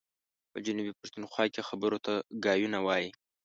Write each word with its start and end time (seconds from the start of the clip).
په 0.51 0.57
جنوبي 0.65 0.93
پښتونخوا 0.99 1.45
کي 1.53 1.61
خبرو 1.69 1.97
ته 2.05 2.13
ګايونه 2.45 2.79
وايي. 2.87 3.09